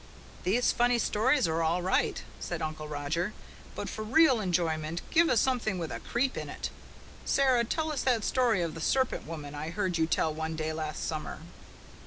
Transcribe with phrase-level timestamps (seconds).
[0.45, 3.33] "These funny stories are all right," said Uncle Roger,
[3.75, 6.71] "but for real enjoyment give me something with a creep in it.
[7.23, 10.73] Sara, tell us that story of the Serpent Woman I heard you tell one day
[10.73, 11.41] last summer."